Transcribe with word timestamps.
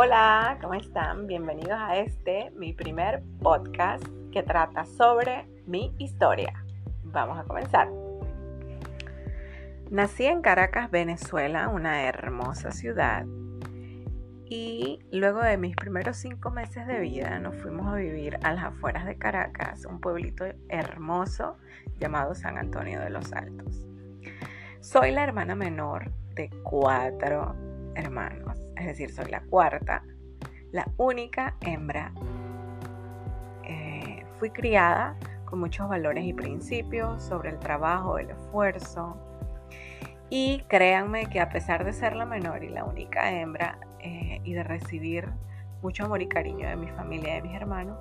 Hola, 0.00 0.58
¿cómo 0.60 0.74
están? 0.74 1.26
Bienvenidos 1.26 1.76
a 1.76 1.96
este, 1.96 2.52
mi 2.52 2.72
primer 2.72 3.20
podcast 3.42 4.06
que 4.30 4.44
trata 4.44 4.84
sobre 4.84 5.48
mi 5.66 5.92
historia. 5.98 6.54
Vamos 7.02 7.36
a 7.36 7.42
comenzar. 7.42 7.88
Nací 9.90 10.26
en 10.26 10.40
Caracas, 10.40 10.92
Venezuela, 10.92 11.66
una 11.66 12.04
hermosa 12.04 12.70
ciudad. 12.70 13.26
Y 14.44 15.00
luego 15.10 15.40
de 15.40 15.56
mis 15.56 15.74
primeros 15.74 16.16
cinco 16.16 16.52
meses 16.52 16.86
de 16.86 17.00
vida 17.00 17.40
nos 17.40 17.56
fuimos 17.56 17.92
a 17.92 17.96
vivir 17.96 18.38
a 18.44 18.52
las 18.52 18.66
afueras 18.66 19.04
de 19.04 19.18
Caracas, 19.18 19.84
un 19.84 20.00
pueblito 20.00 20.44
hermoso 20.68 21.56
llamado 21.98 22.36
San 22.36 22.56
Antonio 22.56 23.00
de 23.00 23.10
los 23.10 23.32
Altos. 23.32 23.84
Soy 24.78 25.10
la 25.10 25.24
hermana 25.24 25.56
menor 25.56 26.12
de 26.36 26.50
cuatro 26.62 27.56
hermanos, 27.96 28.67
es 28.78 28.86
decir, 28.86 29.12
soy 29.12 29.30
la 29.30 29.40
cuarta, 29.40 30.02
la 30.72 30.86
única 30.96 31.56
hembra. 31.60 32.12
Eh, 33.64 34.24
fui 34.38 34.50
criada 34.50 35.16
con 35.44 35.60
muchos 35.60 35.88
valores 35.88 36.24
y 36.24 36.32
principios 36.32 37.22
sobre 37.22 37.50
el 37.50 37.58
trabajo, 37.58 38.18
el 38.18 38.30
esfuerzo. 38.30 39.16
Y 40.30 40.62
créanme 40.68 41.26
que 41.26 41.40
a 41.40 41.48
pesar 41.48 41.84
de 41.84 41.92
ser 41.92 42.14
la 42.14 42.26
menor 42.26 42.62
y 42.62 42.68
la 42.68 42.84
única 42.84 43.32
hembra 43.32 43.78
eh, 44.00 44.40
y 44.44 44.52
de 44.52 44.62
recibir 44.62 45.28
mucho 45.82 46.04
amor 46.04 46.20
y 46.20 46.28
cariño 46.28 46.68
de 46.68 46.76
mi 46.76 46.88
familia 46.88 47.32
y 47.32 47.40
de 47.40 47.48
mis 47.48 47.56
hermanos, 47.56 47.98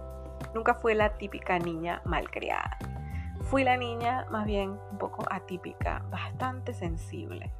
nunca 0.53 0.73
fui 0.73 0.93
la 0.93 1.17
típica 1.17 1.57
niña 1.57 2.01
malcriada. 2.05 2.77
Fui 3.43 3.63
la 3.63 3.77
niña 3.77 4.25
más 4.29 4.45
bien 4.45 4.71
un 4.91 4.97
poco 4.97 5.23
atípica, 5.31 6.03
bastante 6.09 6.73
sensible. 6.73 7.53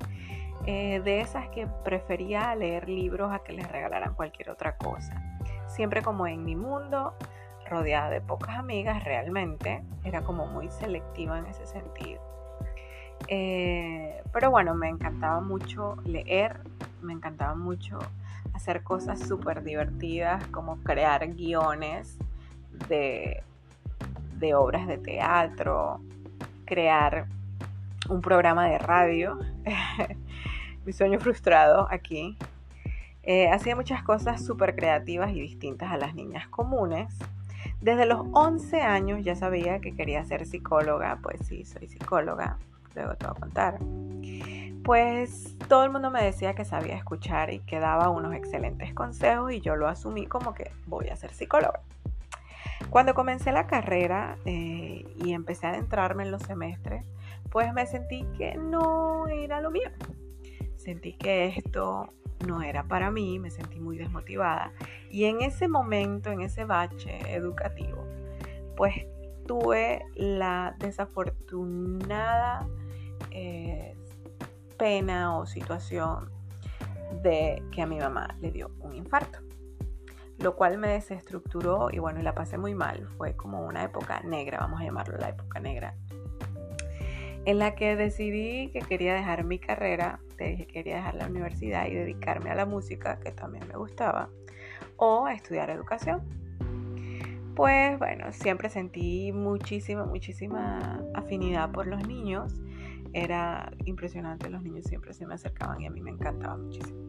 Eh, 0.66 1.02
de 1.02 1.22
esas 1.22 1.48
que 1.50 1.68
prefería 1.86 2.54
leer 2.56 2.90
libros 2.90 3.32
a 3.32 3.40
que 3.40 3.54
les 3.54 3.70
regalaran 3.72 4.14
cualquier 4.16 4.50
otra 4.50 4.76
cosa. 4.76 5.22
Siempre 5.68 6.02
como 6.02 6.28
en 6.28 6.44
mi 6.44 6.56
mundo, 6.56 7.14
rodeada 7.70 8.10
de 8.10 8.22
pocas 8.22 8.58
amigas 8.58 9.04
realmente, 9.04 9.84
era 10.04 10.22
como 10.22 10.46
muy 10.46 10.70
selectiva 10.70 11.38
en 11.38 11.46
ese 11.46 11.66
sentido. 11.66 12.22
Eh, 13.28 14.22
pero 14.32 14.52
bueno, 14.52 14.76
me 14.76 14.90
encantaba 14.90 15.40
mucho 15.42 15.98
leer, 16.06 16.62
me 17.02 17.14
encantaba 17.14 17.56
mucho 17.56 18.00
hacer 18.54 18.84
cosas 18.84 19.20
súper 19.20 19.64
divertidas 19.64 20.46
como 20.48 20.78
crear 20.84 21.28
guiones 21.34 22.18
de, 22.88 23.44
de 24.38 24.56
obras 24.56 24.88
de 24.88 24.98
teatro, 24.98 26.00
crear 26.66 27.28
un 28.10 28.22
programa 28.22 28.68
de 28.68 28.78
radio. 28.78 29.40
mi 30.88 30.94
sueño 30.94 31.20
frustrado 31.20 31.86
aquí. 31.92 32.38
Eh, 33.22 33.50
hacía 33.50 33.76
muchas 33.76 34.04
cosas 34.04 34.44
súper 34.44 34.74
creativas 34.74 35.32
y 35.32 35.42
distintas 35.42 35.92
a 35.92 35.98
las 35.98 36.16
niñas 36.16 36.48
comunes. 36.48 37.14
Desde 37.82 38.06
los 38.06 38.26
11 38.32 38.82
años 38.82 39.24
ya 39.24 39.36
sabía 39.36 39.80
que 39.80 39.94
quería 39.94 40.24
ser 40.24 40.46
psicóloga, 40.46 41.20
pues 41.22 41.46
sí, 41.46 41.66
soy 41.66 41.90
psicóloga, 41.90 42.58
luego 42.96 43.16
te 43.16 43.28
voy 43.28 43.36
a 43.36 43.40
contar. 43.40 43.80
Pues 44.86 45.58
todo 45.68 45.84
el 45.84 45.92
mundo 45.92 46.10
me 46.10 46.24
decía 46.24 46.56
que 46.56 46.64
sabía 46.64 46.96
escuchar 46.96 47.52
y 47.52 47.60
que 47.60 47.82
daba 47.82 48.10
unos 48.10 48.34
excelentes 48.34 48.94
consejos 48.94 49.52
y 49.52 49.60
yo 49.60 49.76
lo 49.76 49.90
asumí 49.90 50.26
como 50.26 50.54
que 50.54 50.72
voy 50.86 51.10
a 51.10 51.18
ser 51.18 51.34
psicóloga. 51.34 51.82
Cuando 52.90 53.14
comencé 53.14 53.52
la 53.52 53.68
carrera 53.68 54.38
eh, 54.46 55.06
y 55.18 55.34
empecé 55.34 55.68
a 55.68 55.72
adentrarme 55.72 56.24
en 56.24 56.32
los 56.32 56.44
semestres, 56.44 57.04
pues 57.52 57.74
me 57.74 57.86
sentí 57.86 58.26
que 58.38 58.56
no 58.56 59.28
era 59.28 59.60
lo 59.60 59.70
mío 59.70 59.90
sentí 60.88 61.18
que 61.18 61.48
esto 61.48 62.14
no 62.48 62.62
era 62.62 62.88
para 62.88 63.12
mí, 63.12 63.40
me 63.40 63.52
sentí 63.52 63.78
muy 63.78 63.98
desmotivada. 63.98 64.72
Y 65.12 65.26
en 65.26 65.42
ese 65.42 65.68
momento, 65.68 66.32
en 66.32 66.40
ese 66.40 66.64
bache 66.64 67.20
educativo, 67.36 68.06
pues 68.78 68.94
tuve 69.46 70.06
la 70.16 70.78
desafortunada 70.80 72.70
eh, 73.32 73.98
pena 74.78 75.38
o 75.38 75.46
situación 75.46 76.32
de 77.22 77.62
que 77.70 77.82
a 77.82 77.86
mi 77.86 78.00
mamá 78.00 78.38
le 78.40 78.52
dio 78.52 78.72
un 78.80 78.96
infarto, 78.96 79.40
lo 80.38 80.56
cual 80.56 80.78
me 80.78 80.88
desestructuró 80.88 81.90
y 81.92 82.00
bueno, 82.00 82.22
la 82.22 82.34
pasé 82.34 82.58
muy 82.58 82.74
mal. 82.74 83.10
Fue 83.18 83.36
como 83.36 83.66
una 83.66 83.84
época 83.84 84.22
negra, 84.22 84.60
vamos 84.60 84.80
a 84.80 84.86
llamarlo 84.86 85.18
la 85.18 85.28
época 85.28 85.60
negra 85.60 85.98
en 87.48 87.60
la 87.60 87.76
que 87.76 87.96
decidí 87.96 88.70
que 88.72 88.80
quería 88.80 89.14
dejar 89.14 89.46
mi 89.46 89.58
carrera, 89.58 90.20
que 90.38 90.68
quería 90.68 90.98
dejar 90.98 91.16
la 91.16 91.28
universidad 91.28 91.88
y 91.88 91.94
dedicarme 91.94 92.50
a 92.50 92.56
la 92.56 92.66
música, 92.66 93.22
que 93.22 93.32
también 93.32 93.66
me 93.70 93.78
gustaba, 93.78 94.30
o 94.98 95.26
a 95.26 95.34
estudiar 95.34 95.70
educación. 95.70 96.24
Pues 97.56 97.98
bueno, 98.00 98.34
siempre 98.34 98.70
sentí 98.70 99.32
muchísima, 99.32 100.04
muchísima 100.04 101.02
afinidad 101.16 101.72
por 101.72 101.88
los 101.88 102.06
niños. 102.06 102.54
Era 103.14 103.72
impresionante, 103.86 104.50
los 104.50 104.62
niños 104.62 104.84
siempre 104.84 105.14
se 105.14 105.26
me 105.26 105.36
acercaban 105.36 105.80
y 105.80 105.86
a 105.86 105.90
mí 105.90 106.02
me 106.02 106.12
encantaba 106.12 106.58
muchísimo. 106.58 107.00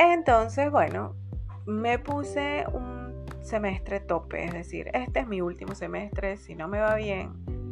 Entonces, 0.00 0.72
bueno, 0.72 1.14
me 1.66 2.00
puse 2.00 2.64
un 2.72 3.14
semestre 3.42 4.00
tope, 4.00 4.44
es 4.44 4.52
decir, 4.52 4.90
este 4.92 5.20
es 5.20 5.28
mi 5.28 5.40
último 5.40 5.76
semestre, 5.76 6.36
si 6.36 6.56
no 6.56 6.66
me 6.66 6.80
va 6.80 6.96
bien, 6.96 7.30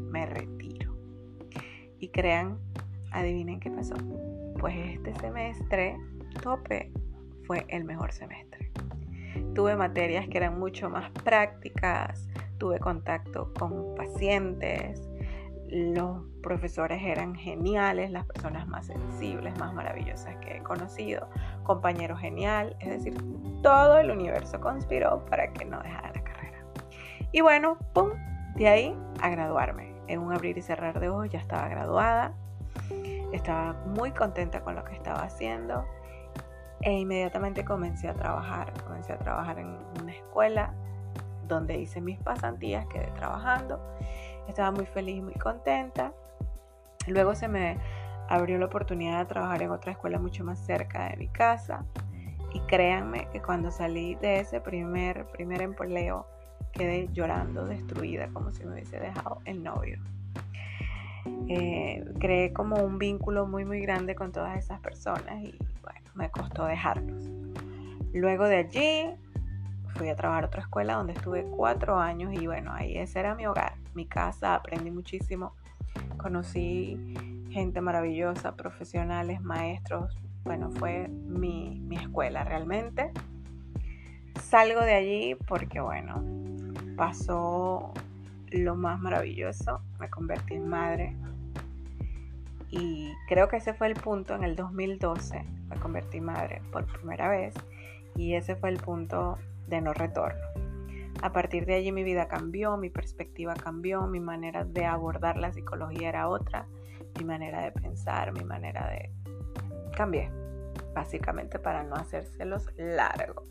me 0.08 0.24
retiro. 0.24 0.61
Y 2.02 2.08
crean, 2.08 2.58
adivinen 3.12 3.60
qué 3.60 3.70
pasó. 3.70 3.94
Pues 4.58 4.74
este 4.76 5.14
semestre 5.20 5.96
tope 6.42 6.90
fue 7.46 7.64
el 7.68 7.84
mejor 7.84 8.10
semestre. 8.10 8.72
Tuve 9.54 9.76
materias 9.76 10.26
que 10.26 10.38
eran 10.38 10.58
mucho 10.58 10.90
más 10.90 11.12
prácticas, 11.22 12.28
tuve 12.58 12.80
contacto 12.80 13.54
con 13.54 13.94
pacientes, 13.94 15.08
los 15.68 16.24
profesores 16.42 17.00
eran 17.04 17.36
geniales, 17.36 18.10
las 18.10 18.26
personas 18.26 18.66
más 18.66 18.86
sensibles, 18.86 19.56
más 19.60 19.72
maravillosas 19.72 20.34
que 20.38 20.56
he 20.56 20.62
conocido, 20.64 21.28
compañero 21.62 22.16
genial, 22.16 22.76
es 22.80 22.88
decir, 22.88 23.14
todo 23.62 23.98
el 23.98 24.10
universo 24.10 24.60
conspiró 24.60 25.24
para 25.26 25.52
que 25.52 25.64
no 25.64 25.80
dejara 25.80 26.10
la 26.12 26.24
carrera. 26.24 26.66
Y 27.30 27.42
bueno, 27.42 27.78
¡pum! 27.94 28.10
De 28.56 28.66
ahí 28.66 28.96
a 29.20 29.30
graduarme 29.30 29.91
en 30.06 30.20
un 30.20 30.32
abrir 30.32 30.58
y 30.58 30.62
cerrar 30.62 30.98
de 31.00 31.08
ojos 31.08 31.30
ya 31.30 31.38
estaba 31.38 31.68
graduada, 31.68 32.32
estaba 33.32 33.74
muy 33.86 34.12
contenta 34.12 34.62
con 34.62 34.74
lo 34.74 34.84
que 34.84 34.94
estaba 34.94 35.22
haciendo 35.22 35.84
e 36.82 36.92
inmediatamente 36.92 37.64
comencé 37.64 38.08
a 38.08 38.14
trabajar, 38.14 38.72
comencé 38.84 39.12
a 39.12 39.18
trabajar 39.18 39.58
en 39.58 39.78
una 40.00 40.12
escuela 40.12 40.74
donde 41.46 41.78
hice 41.78 42.00
mis 42.00 42.18
pasantías, 42.18 42.86
quedé 42.86 43.06
trabajando, 43.12 43.80
estaba 44.48 44.70
muy 44.72 44.86
feliz, 44.86 45.22
muy 45.22 45.34
contenta. 45.34 46.12
Luego 47.06 47.34
se 47.34 47.48
me 47.48 47.78
abrió 48.28 48.58
la 48.58 48.66
oportunidad 48.66 49.20
de 49.20 49.26
trabajar 49.26 49.62
en 49.62 49.70
otra 49.70 49.92
escuela 49.92 50.18
mucho 50.18 50.44
más 50.44 50.58
cerca 50.58 51.08
de 51.08 51.16
mi 51.16 51.28
casa 51.28 51.84
y 52.52 52.60
créanme 52.60 53.28
que 53.30 53.40
cuando 53.40 53.70
salí 53.70 54.14
de 54.16 54.40
ese 54.40 54.60
primer, 54.60 55.26
primer 55.26 55.62
empleo 55.62 56.26
quedé 56.72 57.08
llorando, 57.12 57.66
destruida, 57.66 58.28
como 58.32 58.52
si 58.52 58.64
me 58.64 58.72
hubiese 58.72 58.98
dejado 58.98 59.40
el 59.44 59.62
novio. 59.62 60.00
Eh, 61.48 62.04
creé 62.18 62.52
como 62.52 62.76
un 62.76 62.98
vínculo 62.98 63.46
muy 63.46 63.64
muy 63.64 63.80
grande 63.80 64.14
con 64.14 64.32
todas 64.32 64.58
esas 64.58 64.80
personas 64.80 65.42
y 65.42 65.56
bueno, 65.82 66.10
me 66.14 66.30
costó 66.30 66.64
dejarlos. 66.64 67.30
Luego 68.12 68.44
de 68.44 68.56
allí 68.56 69.14
fui 69.94 70.08
a 70.08 70.16
trabajar 70.16 70.44
a 70.44 70.46
otra 70.48 70.62
escuela 70.62 70.94
donde 70.94 71.12
estuve 71.12 71.44
cuatro 71.44 71.98
años 71.98 72.32
y 72.32 72.46
bueno, 72.46 72.72
ahí 72.72 72.96
ese 72.96 73.20
era 73.20 73.34
mi 73.34 73.46
hogar, 73.46 73.74
mi 73.94 74.06
casa, 74.06 74.54
aprendí 74.54 74.90
muchísimo, 74.90 75.54
conocí 76.16 76.98
gente 77.50 77.80
maravillosa, 77.80 78.56
profesionales, 78.56 79.40
maestros, 79.42 80.16
bueno, 80.44 80.70
fue 80.70 81.08
mi, 81.08 81.80
mi 81.80 81.96
escuela 81.96 82.44
realmente. 82.44 83.12
Salgo 84.40 84.80
de 84.80 84.94
allí 84.94 85.36
porque 85.46 85.80
bueno, 85.80 86.22
pasó 86.96 87.92
lo 88.50 88.74
más 88.76 89.00
maravilloso, 89.00 89.80
me 89.98 90.08
convertí 90.10 90.54
en 90.54 90.68
madre. 90.68 91.16
Y 92.70 93.12
creo 93.28 93.48
que 93.48 93.56
ese 93.56 93.74
fue 93.74 93.88
el 93.88 93.94
punto 93.94 94.34
en 94.34 94.44
el 94.44 94.56
2012, 94.56 95.44
me 95.68 95.76
convertí 95.76 96.18
en 96.18 96.24
madre 96.24 96.62
por 96.70 96.86
primera 96.86 97.28
vez. 97.28 97.54
Y 98.16 98.34
ese 98.34 98.56
fue 98.56 98.70
el 98.70 98.78
punto 98.78 99.38
de 99.68 99.80
no 99.80 99.92
retorno. 99.92 100.40
A 101.22 101.32
partir 101.32 101.66
de 101.66 101.74
allí 101.74 101.92
mi 101.92 102.02
vida 102.02 102.28
cambió, 102.28 102.76
mi 102.76 102.90
perspectiva 102.90 103.54
cambió, 103.54 104.06
mi 104.06 104.20
manera 104.20 104.64
de 104.64 104.86
abordar 104.86 105.36
la 105.36 105.52
psicología 105.52 106.08
era 106.08 106.28
otra, 106.28 106.66
mi 107.18 107.24
manera 107.24 107.62
de 107.62 107.72
pensar, 107.72 108.32
mi 108.32 108.44
manera 108.44 108.88
de... 108.88 109.10
Cambié, 109.96 110.30
básicamente 110.94 111.58
para 111.58 111.84
no 111.84 111.94
hacérselos 111.94 112.68
largo. 112.76 113.44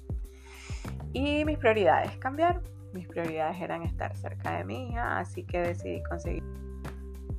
Y 1.14 1.46
mis 1.46 1.58
prioridades 1.58 2.18
cambiaron 2.18 2.64
mis 2.94 3.08
prioridades 3.08 3.62
eran 3.62 3.84
estar 3.84 4.16
cerca 4.16 4.58
de 4.58 4.64
mi 4.64 4.90
hija, 4.90 5.20
así 5.20 5.44
que 5.44 5.60
decidí 5.60 6.04
conseguir 6.04 6.44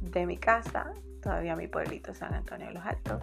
de 0.00 0.26
mi 0.26 0.37
casa, 0.37 0.93
todavía 1.22 1.56
mi 1.56 1.69
pueblito 1.69 2.14
San 2.14 2.34
Antonio 2.34 2.66
de 2.66 2.75
los 2.75 2.84
Altos, 2.84 3.22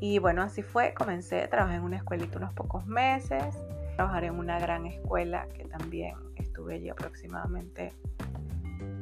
Y 0.00 0.18
bueno, 0.18 0.42
así 0.42 0.62
fue, 0.62 0.94
comencé, 0.94 1.48
trabajé 1.48 1.76
en 1.76 1.82
una 1.82 1.96
escuelita 1.96 2.38
unos 2.38 2.52
pocos 2.52 2.86
meses, 2.86 3.56
trabajar 3.96 4.24
en 4.24 4.38
una 4.38 4.58
gran 4.58 4.86
escuela 4.86 5.48
que 5.54 5.64
también 5.64 6.14
estuve 6.36 6.74
allí 6.74 6.90
aproximadamente 6.90 7.92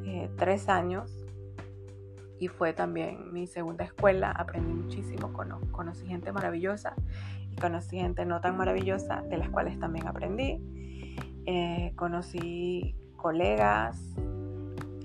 eh, 0.05 0.31
tres 0.37 0.69
años. 0.69 1.11
Y 2.39 2.49
fue 2.49 2.73
también 2.73 3.33
mi 3.33 3.47
segunda 3.47 3.85
escuela, 3.85 4.31
aprendí 4.31 4.73
muchísimo, 4.73 5.33
conocí 5.73 6.07
gente 6.07 6.33
maravillosa 6.33 6.95
y 7.51 7.57
conocí 7.57 7.99
gente 7.99 8.25
no 8.25 8.41
tan 8.41 8.57
maravillosa, 8.57 9.23
de 9.23 9.39
las 9.39 9.49
cuales 9.51 9.79
también 9.79 10.07
aprendí. 10.07 10.61
Eh, 11.47 11.93
conocí 11.97 12.95
colegas, 13.17 13.99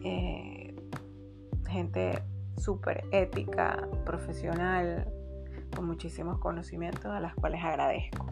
eh, 0.04 0.76
gente 1.68 2.24
súper 2.58 3.06
ética, 3.12 3.88
profesional, 4.06 5.08
con 5.76 5.86
muchísimos 5.86 6.40
conocimientos 6.40 7.06
a 7.06 7.20
las 7.20 7.36
cuales 7.36 7.64
agradezco. 7.64 8.26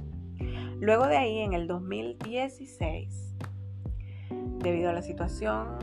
Luego 0.80 1.07
de 1.07 1.18
ahí, 1.18 1.39
en 1.39 1.54
el 1.54 1.68
2016, 1.68 3.36
debido 4.60 4.89
a 4.89 4.94
la 4.94 5.01
situación 5.01 5.77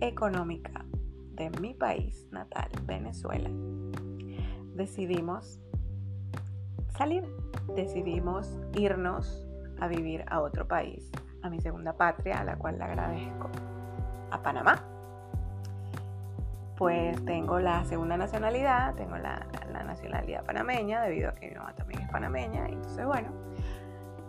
económica 0.00 0.84
de 1.34 1.50
mi 1.60 1.74
país 1.74 2.26
natal, 2.30 2.70
Venezuela, 2.86 3.50
decidimos 4.74 5.60
salir, 6.96 7.24
decidimos 7.76 8.58
irnos 8.74 9.46
a 9.78 9.88
vivir 9.88 10.24
a 10.26 10.40
otro 10.40 10.66
país, 10.66 11.10
a 11.42 11.50
mi 11.50 11.60
segunda 11.60 11.92
patria, 11.92 12.40
a 12.40 12.44
la 12.44 12.56
cual 12.56 12.78
le 12.78 12.84
agradezco, 12.84 13.50
a 14.30 14.42
Panamá 14.42 14.82
pues 16.80 17.22
tengo 17.26 17.60
la 17.60 17.84
segunda 17.84 18.16
nacionalidad, 18.16 18.94
tengo 18.94 19.18
la, 19.18 19.46
nacionalidad 19.84 20.42
panameña, 20.46 21.02
debido 21.02 21.28
a 21.28 21.34
que 21.34 21.50
mi 21.50 21.54
mamá 21.54 21.74
también 21.74 22.00
es 22.00 22.08
panameña. 22.08 22.66
Entonces, 22.68 23.04
bueno, 23.04 23.28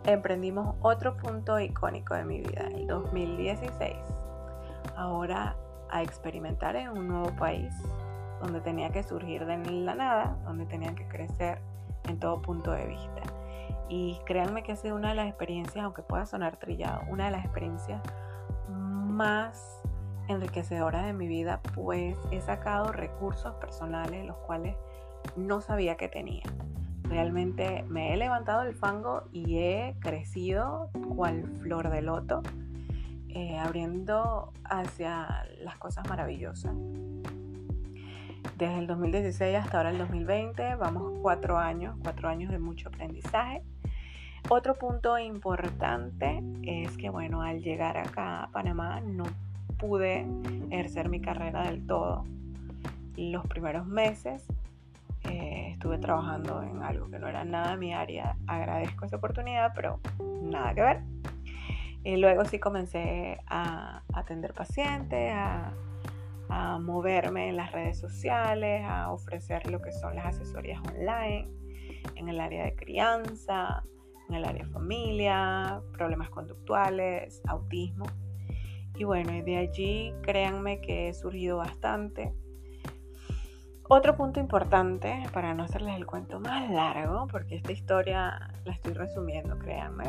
emprendimos 0.03 0.75
otro 0.81 1.15
punto 1.15 1.61
icónico 1.61 2.13
de 2.13 2.25
mi 2.25 2.39
vida, 2.39 2.67
el 2.67 2.87
2016. 2.87 3.95
Ahora 4.97 5.55
a 5.89 6.01
experimentar 6.01 6.75
en 6.75 6.89
un 6.89 7.07
nuevo 7.07 7.33
país, 7.37 7.73
donde 8.41 8.59
tenía 8.59 8.89
que 8.89 9.03
surgir 9.03 9.45
de 9.45 9.57
la 9.57 9.95
nada, 9.95 10.35
donde 10.43 10.65
tenía 10.65 10.93
que 10.93 11.07
crecer 11.07 11.59
en 12.09 12.19
todo 12.19 12.41
punto 12.41 12.73
de 12.73 12.85
vista. 12.85 13.21
Y 13.89 14.19
créanme 14.25 14.63
que 14.63 14.71
ha 14.71 14.75
sido 14.75 14.95
una 14.95 15.09
de 15.09 15.15
las 15.15 15.27
experiencias, 15.27 15.83
aunque 15.83 16.01
pueda 16.01 16.25
sonar 16.25 16.57
trillado, 16.57 17.01
una 17.09 17.25
de 17.25 17.31
las 17.31 17.43
experiencias 17.43 18.01
más 18.69 19.81
enriquecedora 20.27 21.03
de 21.03 21.13
mi 21.13 21.27
vida, 21.27 21.61
pues 21.75 22.17
he 22.31 22.41
sacado 22.41 22.91
recursos 22.91 23.55
personales 23.55 24.25
los 24.25 24.37
cuales 24.37 24.75
no 25.35 25.61
sabía 25.61 25.97
que 25.97 26.07
tenía. 26.07 26.43
Realmente 27.03 27.83
me 27.89 28.13
he 28.13 28.17
levantado 28.17 28.61
del 28.61 28.73
fango 28.73 29.23
y 29.33 29.57
he 29.57 29.95
crecido 29.99 30.89
cual 31.15 31.45
flor 31.61 31.89
de 31.89 32.01
loto, 32.01 32.41
eh, 33.27 33.57
abriendo 33.57 34.53
hacia 34.63 35.45
las 35.59 35.77
cosas 35.77 36.07
maravillosas. 36.07 36.73
Desde 38.61 38.77
el 38.77 38.85
2016 38.85 39.57
hasta 39.57 39.77
ahora 39.77 39.89
el 39.89 39.97
2020, 39.97 40.75
vamos 40.75 41.17
cuatro 41.19 41.57
años, 41.57 41.97
cuatro 42.03 42.29
años 42.29 42.51
de 42.51 42.59
mucho 42.59 42.89
aprendizaje. 42.89 43.63
Otro 44.49 44.75
punto 44.75 45.17
importante 45.17 46.43
es 46.61 46.95
que, 46.95 47.09
bueno, 47.09 47.41
al 47.41 47.63
llegar 47.63 47.97
acá 47.97 48.43
a 48.43 48.47
Panamá 48.49 49.01
no 49.01 49.23
pude 49.79 50.27
ejercer 50.69 51.09
mi 51.09 51.19
carrera 51.19 51.63
del 51.63 51.87
todo. 51.87 52.23
Los 53.17 53.47
primeros 53.47 53.87
meses 53.87 54.45
eh, 55.23 55.71
estuve 55.71 55.97
trabajando 55.97 56.61
en 56.61 56.83
algo 56.83 57.09
que 57.09 57.17
no 57.17 57.27
era 57.27 57.43
nada 57.43 57.75
mi 57.77 57.95
área. 57.95 58.37
Agradezco 58.45 59.05
esa 59.05 59.15
oportunidad, 59.15 59.73
pero 59.73 59.99
nada 60.43 60.75
que 60.75 60.81
ver. 60.83 61.01
Y 62.03 62.17
luego 62.17 62.45
sí 62.45 62.59
comencé 62.59 63.39
a 63.47 64.03
atender 64.13 64.53
pacientes, 64.53 65.33
a, 65.33 65.73
a 66.53 66.79
moverme 66.79 67.47
en 67.47 67.55
las 67.55 67.71
redes 67.71 67.97
sociales, 67.97 68.83
a 68.85 69.11
ofrecer 69.11 69.71
lo 69.71 69.81
que 69.81 69.93
son 69.93 70.15
las 70.15 70.25
asesorías 70.25 70.81
online 70.85 71.49
en 72.17 72.27
el 72.27 72.41
área 72.41 72.65
de 72.65 72.75
crianza, 72.75 73.83
en 74.27 74.35
el 74.35 74.43
área 74.43 74.65
de 74.65 74.69
familia, 74.69 75.81
problemas 75.93 76.29
conductuales, 76.29 77.41
autismo. 77.47 78.05
Y 78.95 79.05
bueno, 79.05 79.31
de 79.31 79.57
allí 79.57 80.13
créanme 80.23 80.81
que 80.81 81.07
he 81.07 81.13
surgido 81.13 81.57
bastante. 81.57 82.33
Otro 83.87 84.17
punto 84.17 84.41
importante, 84.41 85.23
para 85.33 85.53
no 85.53 85.63
hacerles 85.63 85.95
el 85.95 86.05
cuento 86.05 86.41
más 86.41 86.69
largo, 86.69 87.27
porque 87.27 87.55
esta 87.55 87.71
historia 87.71 88.51
la 88.65 88.73
estoy 88.73 88.93
resumiendo, 88.93 89.57
créanme. 89.57 90.05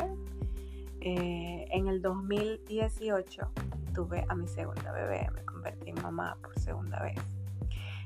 Eh, 1.05 1.67
en 1.69 1.89
el 1.89 2.01
2018 2.01 3.51
tuve 3.93 4.23
a 4.29 4.35
mi 4.35 4.47
segunda 4.47 4.89
bebé, 4.93 5.27
me 5.35 5.43
convertí 5.43 5.89
en 5.89 6.01
mamá 6.01 6.37
por 6.41 6.57
segunda 6.57 7.01
vez. 7.01 7.19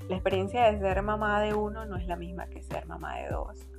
La 0.09 0.15
experiencia 0.15 0.71
de 0.71 0.79
ser 0.79 1.03
mamá 1.03 1.39
de 1.41 1.53
uno 1.53 1.85
no 1.85 1.97
es 1.97 2.07
la 2.07 2.15
misma 2.15 2.47
que 2.47 2.63
ser 2.63 2.87
mamá 2.87 3.17
de 3.17 3.29
dos. 3.29 3.69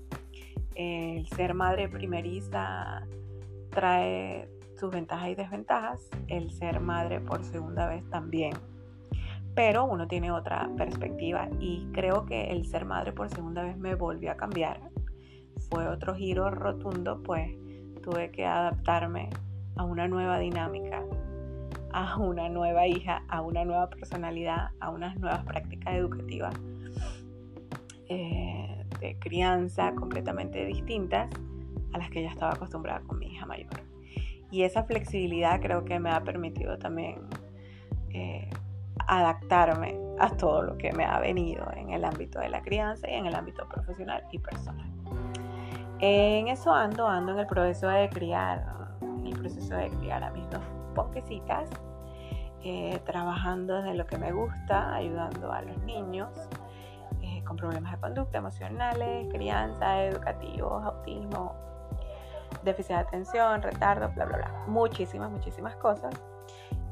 El 0.77 1.27
ser 1.31 1.55
madre 1.55 1.89
primeriza 1.89 3.09
trae 3.71 4.49
sus 4.77 4.93
ventajas 4.93 5.31
y 5.31 5.35
desventajas, 5.35 6.09
el 6.29 6.53
ser 6.53 6.79
madre 6.79 7.21
por 7.21 7.43
segunda 7.43 7.89
vez 7.89 8.09
también. 8.11 8.53
Pero 9.53 9.85
uno 9.85 10.07
tiene 10.07 10.31
otra 10.31 10.71
perspectiva 10.77 11.49
y 11.59 11.89
creo 11.93 12.25
que 12.25 12.53
el 12.53 12.67
ser 12.67 12.85
madre 12.85 13.11
por 13.11 13.31
segunda 13.31 13.65
vez 13.65 13.77
me 13.79 13.97
volvió 13.97 14.31
a 14.31 14.37
cambiar. 14.37 14.81
Fue 15.69 15.89
otro 15.89 16.15
giro 16.15 16.49
rotundo, 16.53 17.21
pues 17.25 17.51
tuve 18.09 18.31
que 18.31 18.47
adaptarme 18.47 19.29
a 19.77 19.85
una 19.85 20.09
nueva 20.09 20.39
dinámica, 20.39 21.03
a 21.93 22.17
una 22.17 22.49
nueva 22.49 22.87
hija, 22.87 23.23
a 23.29 23.43
una 23.43 23.65
nueva 23.65 23.91
personalidad, 23.91 24.71
a 24.81 24.91
unas 24.91 25.19
nuevas 25.19 25.45
prácticas 25.45 25.95
educativas 25.95 26.55
eh, 28.09 28.85
de 29.01 29.19
crianza 29.19 29.95
completamente 29.95 30.65
distintas 30.65 31.31
a 31.93 31.99
las 31.99 32.11
que 32.11 32.23
ya 32.23 32.31
estaba 32.31 32.53
acostumbrada 32.53 33.01
con 33.01 33.19
mi 33.19 33.27
hija 33.27 33.45
mayor. 33.45 33.69
Y 34.51 34.63
esa 34.63 34.85
flexibilidad 34.85 35.61
creo 35.61 35.85
que 35.85 36.01
me 36.01 36.11
ha 36.11 36.23
permitido 36.23 36.79
también 36.79 37.21
eh, 38.11 38.49
adaptarme 39.07 39.99
a 40.19 40.31
todo 40.31 40.63
lo 40.63 40.79
que 40.79 40.93
me 40.93 41.05
ha 41.05 41.21
venido 41.21 41.71
en 41.77 41.91
el 41.91 42.05
ámbito 42.05 42.41
de 42.41 42.49
la 42.49 42.63
crianza 42.63 43.09
y 43.11 43.15
en 43.15 43.27
el 43.27 43.35
ámbito 43.35 43.69
profesional 43.69 44.25
y 44.33 44.39
personal. 44.39 44.98
En 46.01 46.47
eso 46.47 46.73
ando, 46.73 47.09
ando 47.09 47.33
en 47.33 47.41
el 47.41 47.47
proceso 47.47 47.89
de 47.89 48.09
criar, 48.09 48.65
en 49.01 49.27
el 49.27 49.39
proceso 49.39 49.75
de 49.75 49.91
criar 49.91 50.23
a 50.23 50.31
mis 50.31 50.49
dos 50.49 50.63
ponquecitas, 50.95 51.69
eh, 52.63 53.01
trabajando 53.05 53.83
desde 53.83 53.95
lo 53.95 54.07
que 54.07 54.17
me 54.17 54.33
gusta, 54.33 54.95
ayudando 54.95 55.51
a 55.51 55.63
los 55.63 55.77
niños 55.83 56.29
eh, 57.21 57.43
con 57.45 57.57
problemas 57.57 57.93
de 57.93 57.99
conducta 57.99 58.39
emocionales, 58.39 59.27
crianza, 59.33 60.05
educativos, 60.05 60.85
autismo, 60.85 61.55
déficit 62.63 62.95
de 62.95 63.01
atención, 63.01 63.63
retardo, 63.63 64.09
bla, 64.15 64.25
bla, 64.25 64.37
bla. 64.37 64.65
Muchísimas, 64.69 65.31
muchísimas 65.31 65.75
cosas. 65.77 66.15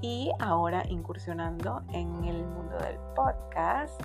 Y 0.00 0.32
ahora 0.40 0.82
incursionando 0.88 1.82
en 1.92 2.25
el 2.25 2.44
mundo 2.44 2.76
del 2.78 2.98
podcast 3.14 4.00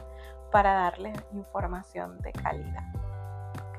para 0.51 0.74
darles 0.74 1.17
información 1.34 2.20
de 2.20 2.31
calidad. 2.34 3.00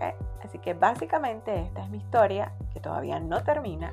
¿Okay? 0.02 0.26
Así 0.44 0.59
que 0.59 0.75
básicamente 0.75 1.61
esta 1.61 1.82
es 1.82 1.90
mi 1.90 1.99
historia 1.99 2.52
que 2.73 2.80
todavía 2.80 3.21
no 3.21 3.42
termina 3.42 3.92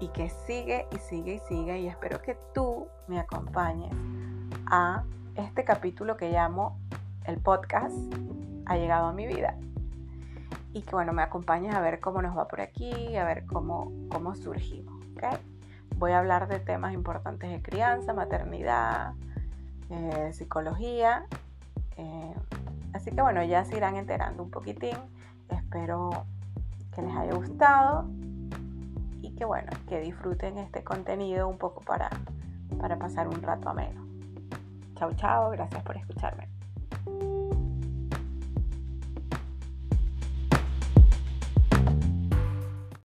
y 0.00 0.08
que 0.08 0.30
sigue 0.30 0.86
y 0.94 0.98
sigue 0.98 1.34
y 1.34 1.38
sigue 1.40 1.80
y 1.80 1.88
espero 1.88 2.22
que 2.22 2.36
tú 2.54 2.86
me 3.08 3.18
acompañes 3.18 3.92
a 4.66 5.02
este 5.34 5.64
capítulo 5.64 6.16
que 6.16 6.30
llamo 6.30 6.78
el 7.24 7.38
podcast 7.40 7.96
ha 8.66 8.76
llegado 8.76 9.06
a 9.06 9.12
mi 9.12 9.26
vida 9.26 9.56
y 10.72 10.82
que 10.82 10.94
bueno, 10.94 11.12
me 11.12 11.22
acompañes 11.22 11.74
a 11.74 11.80
ver 11.80 11.98
cómo 11.98 12.22
nos 12.22 12.36
va 12.36 12.46
por 12.46 12.60
aquí, 12.60 13.16
a 13.16 13.24
ver 13.24 13.44
cómo, 13.46 13.92
cómo 14.10 14.36
surgimos. 14.36 14.94
Voy 15.96 16.12
a 16.12 16.20
hablar 16.20 16.46
de 16.46 16.60
temas 16.60 16.94
importantes 16.94 17.50
de 17.50 17.60
crianza, 17.60 18.12
maternidad, 18.12 19.14
eh, 19.90 20.30
psicología. 20.32 21.26
Eh, 21.96 22.34
así 22.92 23.10
que 23.10 23.22
bueno, 23.22 23.42
ya 23.44 23.64
se 23.64 23.76
irán 23.76 23.96
enterando 23.96 24.42
un 24.42 24.50
poquitín. 24.50 24.96
Espero 25.48 26.10
que 26.94 27.02
les 27.02 27.16
haya 27.16 27.34
gustado 27.34 28.08
y 29.22 29.30
que 29.34 29.44
bueno, 29.44 29.70
que 29.88 30.00
disfruten 30.00 30.58
este 30.58 30.82
contenido 30.82 31.48
un 31.48 31.58
poco 31.58 31.80
para, 31.82 32.10
para 32.80 32.98
pasar 32.98 33.28
un 33.28 33.42
rato 33.42 33.68
ameno. 33.68 34.06
Chao, 34.96 35.12
chao, 35.14 35.50
gracias 35.50 35.82
por 35.82 35.96
escucharme. 35.96 36.57